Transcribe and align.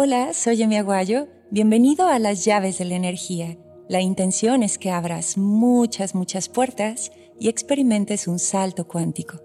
Hola, 0.00 0.32
soy 0.32 0.62
Emi 0.62 0.76
Aguayo. 0.76 1.26
Bienvenido 1.50 2.06
a 2.06 2.20
las 2.20 2.44
llaves 2.44 2.78
de 2.78 2.84
la 2.84 2.94
energía. 2.94 3.58
La 3.88 4.00
intención 4.00 4.62
es 4.62 4.78
que 4.78 4.92
abras 4.92 5.36
muchas, 5.36 6.14
muchas 6.14 6.48
puertas 6.48 7.10
y 7.40 7.48
experimentes 7.48 8.28
un 8.28 8.38
salto 8.38 8.86
cuántico. 8.86 9.42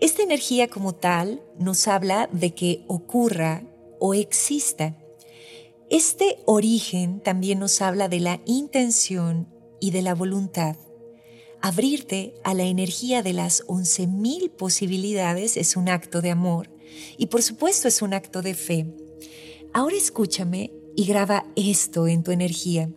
Esta 0.00 0.22
energía 0.22 0.68
como 0.68 0.94
tal 0.94 1.42
nos 1.58 1.86
habla 1.86 2.30
de 2.32 2.54
que 2.54 2.86
ocurra 2.88 3.62
o 4.00 4.14
exista. 4.14 4.96
Este 5.90 6.38
origen 6.46 7.20
también 7.20 7.58
nos 7.58 7.82
habla 7.82 8.08
de 8.08 8.20
la 8.20 8.40
intención 8.46 9.52
y 9.82 9.90
de 9.90 10.00
la 10.00 10.14
voluntad. 10.14 10.76
Abrirte 11.60 12.32
a 12.42 12.54
la 12.54 12.64
energía 12.64 13.22
de 13.22 13.34
las 13.34 13.66
11.000 13.66 14.50
posibilidades 14.52 15.58
es 15.58 15.76
un 15.76 15.90
acto 15.90 16.22
de 16.22 16.30
amor 16.30 16.70
y 17.18 17.26
por 17.26 17.42
supuesto 17.42 17.86
es 17.86 18.00
un 18.00 18.14
acto 18.14 18.40
de 18.40 18.54
fe. 18.54 18.86
Ahora 19.74 19.96
escúchame 19.96 20.70
y 20.96 21.06
graba 21.06 21.46
esto 21.56 22.06
en 22.06 22.22
tu 22.22 22.30
energía. 22.30 22.90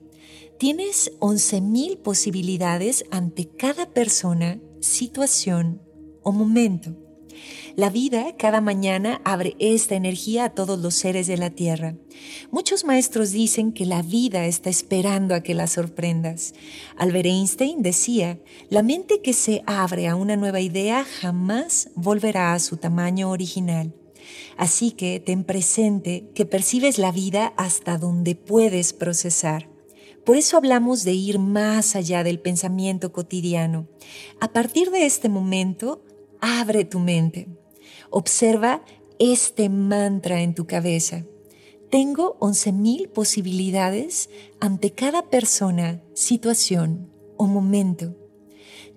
Tienes 0.59 1.11
11.000 1.19 2.01
posibilidades 2.01 3.05
ante 3.11 3.47
cada 3.47 3.91
persona, 3.91 4.59
situación 4.81 5.81
o 6.21 6.33
momento. 6.33 6.97
La 7.75 7.89
vida 7.89 8.35
cada 8.37 8.59
mañana 8.61 9.21
abre 9.23 9.55
esta 9.59 9.95
energía 9.95 10.45
a 10.45 10.49
todos 10.49 10.79
los 10.79 10.95
seres 10.95 11.27
de 11.27 11.37
la 11.37 11.49
Tierra. 11.49 11.95
Muchos 12.51 12.83
maestros 12.83 13.31
dicen 13.31 13.71
que 13.71 13.85
la 13.85 14.01
vida 14.01 14.45
está 14.45 14.69
esperando 14.69 15.33
a 15.33 15.41
que 15.41 15.53
la 15.53 15.67
sorprendas. 15.67 16.53
Albert 16.97 17.25
Einstein 17.25 17.81
decía, 17.81 18.39
la 18.69 18.83
mente 18.83 19.21
que 19.21 19.33
se 19.33 19.63
abre 19.65 20.07
a 20.07 20.15
una 20.15 20.35
nueva 20.35 20.59
idea 20.61 21.05
jamás 21.05 21.89
volverá 21.95 22.53
a 22.53 22.59
su 22.59 22.77
tamaño 22.77 23.29
original. 23.29 23.93
Así 24.57 24.91
que 24.91 25.19
ten 25.19 25.43
presente 25.43 26.29
que 26.33 26.45
percibes 26.45 26.97
la 26.97 27.11
vida 27.11 27.53
hasta 27.57 27.97
donde 27.97 28.35
puedes 28.35 28.93
procesar. 28.93 29.69
Por 30.25 30.37
eso 30.37 30.57
hablamos 30.57 31.03
de 31.03 31.13
ir 31.13 31.37
más 31.37 31.95
allá 31.95 32.23
del 32.23 32.39
pensamiento 32.39 33.11
cotidiano. 33.11 33.87
A 34.39 34.51
partir 34.51 34.89
de 34.89 35.05
este 35.05 35.29
momento, 35.29 36.03
abre 36.41 36.83
tu 36.83 36.99
mente. 36.99 37.47
Observa 38.09 38.83
este 39.19 39.69
mantra 39.69 40.41
en 40.41 40.55
tu 40.55 40.65
cabeza. 40.65 41.25
Tengo 41.91 42.37
11.000 42.39 43.09
posibilidades 43.09 44.29
ante 44.59 44.91
cada 44.91 45.29
persona, 45.29 46.01
situación 46.13 47.11
o 47.37 47.45
momento. 47.45 48.15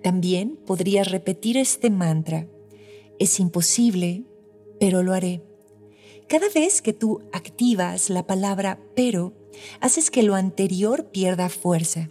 También 0.03 0.59
podrías 0.67 1.11
repetir 1.11 1.57
este 1.57 1.91
mantra. 1.91 2.49
Es 3.19 3.39
imposible, 3.41 4.25
pero 4.81 5.03
lo 5.03 5.13
haré. 5.13 5.43
Cada 6.29 6.49
vez 6.51 6.83
que 6.83 6.93
tú 6.93 7.23
activas 7.33 8.11
la 8.11 8.27
palabra 8.27 8.81
pero, 8.95 9.33
haces 9.81 10.11
que 10.11 10.23
lo 10.23 10.35
anterior 10.35 11.11
pierda 11.11 11.49
fuerza. 11.49 12.11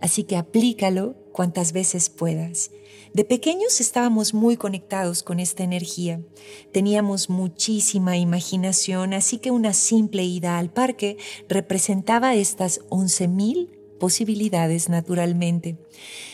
Así 0.00 0.24
que 0.24 0.36
aplícalo 0.36 1.14
cuantas 1.32 1.72
veces 1.72 2.10
puedas. 2.10 2.70
De 3.12 3.24
pequeños 3.24 3.80
estábamos 3.80 4.34
muy 4.34 4.56
conectados 4.56 5.22
con 5.22 5.40
esta 5.40 5.62
energía. 5.62 6.20
Teníamos 6.72 7.30
muchísima 7.30 8.16
imaginación, 8.16 9.14
así 9.14 9.38
que 9.38 9.50
una 9.50 9.72
simple 9.72 10.24
ida 10.24 10.58
al 10.58 10.70
parque 10.70 11.16
representaba 11.48 12.34
estas 12.34 12.80
11.000 12.90 13.70
posibilidades 13.98 14.88
naturalmente. 14.88 15.78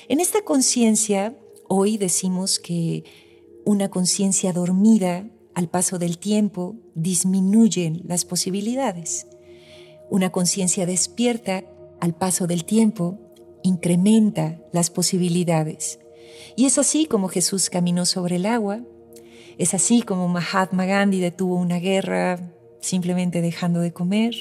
En 0.09 0.21
esta 0.21 0.43
conciencia, 0.43 1.39
hoy 1.69 1.99
decimos 1.99 2.59
que 2.59 3.05
una 3.65 3.91
conciencia 3.91 4.53
dormida 4.53 5.31
al 5.61 5.69
paso 5.69 5.99
del 5.99 6.17
tiempo 6.17 6.77
disminuyen 6.95 8.01
las 8.07 8.25
posibilidades. 8.25 9.27
Una 10.09 10.33
conciencia 10.33 10.87
despierta 10.87 11.65
al 12.01 12.15
paso 12.15 12.47
del 12.47 12.65
tiempo 12.65 13.19
incrementa 13.63 14.59
las 14.73 14.89
posibilidades. 14.89 16.01
Y 16.57 16.65
es 16.65 16.79
así 16.79 17.05
como 17.05 17.29
Jesús 17.29 17.69
caminó 17.69 18.07
sobre 18.07 18.37
el 18.37 18.47
agua, 18.47 18.81
es 19.59 19.75
así 19.75 20.01
como 20.01 20.29
Mahatma 20.29 20.87
Gandhi 20.87 21.21
detuvo 21.21 21.57
una 21.57 21.79
guerra 21.79 22.55
simplemente 22.81 23.43
dejando 23.43 23.81
de 23.81 23.93
comer, 23.93 24.35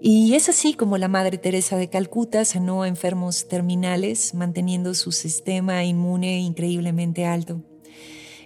y 0.00 0.34
es 0.34 0.48
así 0.48 0.74
como 0.74 0.98
la 0.98 1.06
Madre 1.06 1.38
Teresa 1.38 1.76
de 1.76 1.88
Calcuta 1.88 2.44
sanó 2.44 2.82
a 2.82 2.88
enfermos 2.88 3.46
terminales 3.46 4.34
manteniendo 4.34 4.92
su 4.94 5.12
sistema 5.12 5.84
inmune 5.84 6.40
increíblemente 6.40 7.26
alto. 7.26 7.62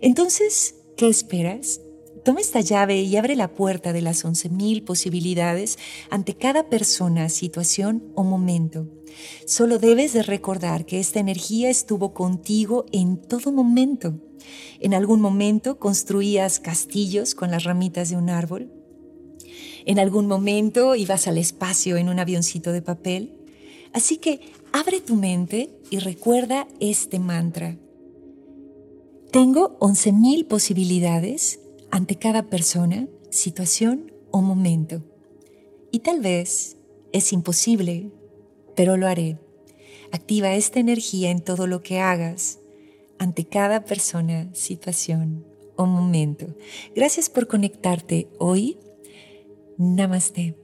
Entonces, 0.03 0.75
¿Qué 1.01 1.09
esperas? 1.09 1.81
Toma 2.27 2.43
esta 2.43 2.61
llave 2.61 3.01
y 3.01 3.17
abre 3.17 3.35
la 3.35 3.55
puerta 3.55 3.95
de 3.95 4.03
las 4.03 4.23
11.000 4.27 4.85
posibilidades 4.85 5.79
ante 6.11 6.37
cada 6.37 6.69
persona, 6.69 7.31
situación 7.31 8.13
o 8.15 8.23
momento. 8.23 8.87
Solo 9.47 9.79
debes 9.79 10.13
de 10.13 10.23
recordar 10.23 10.85
que 10.85 11.01
esta 11.01 11.19
energía 11.19 11.71
estuvo 11.71 12.13
contigo 12.13 12.85
en 12.93 13.17
todo 13.17 13.51
momento. 13.51 14.21
En 14.79 14.93
algún 14.93 15.23
momento 15.23 15.79
construías 15.79 16.61
castillos 16.61 17.35
con 17.35 17.51
las 17.51 17.65
ramitas 17.65 18.11
de 18.11 18.19
un 18.19 18.29
árbol. 18.29 18.71
En 19.87 19.99
algún 19.99 20.27
momento 20.27 20.97
ibas 20.97 21.27
al 21.29 21.39
espacio 21.39 21.97
en 21.97 22.11
un 22.11 22.19
avioncito 22.19 22.73
de 22.73 22.83
papel. 22.83 23.39
Así 23.95 24.19
que 24.19 24.53
abre 24.71 25.01
tu 25.01 25.17
mente 25.17 25.71
y 25.89 25.99
recuerda 26.01 26.69
este 26.79 27.19
mantra. 27.19 27.79
Tengo 29.31 29.79
11.000 29.79 30.49
posibilidades 30.49 31.61
ante 31.93 32.17
cada 32.17 32.43
persona, 32.51 33.07
situación 33.31 34.13
o 34.33 34.43
momento. 34.43 35.05
Y 35.93 36.01
tal 36.01 36.19
vez 36.21 36.77
es 37.13 37.33
imposible, 37.33 38.11
pero 38.75 38.97
lo 38.97 39.07
haré. 39.07 39.39
Activa 40.11 40.55
esta 40.55 40.81
energía 40.81 41.31
en 41.31 41.43
todo 41.43 41.69
lo 41.69 41.81
que 41.81 42.01
hagas 42.01 42.59
ante 43.21 43.45
cada 43.45 43.85
persona, 43.85 44.53
situación 44.53 45.47
o 45.77 45.87
momento. 45.87 46.57
Gracias 46.97 47.31
por 47.31 47.47
conectarte 47.47 48.29
hoy. 48.41 48.79
Namaste. 49.79 50.57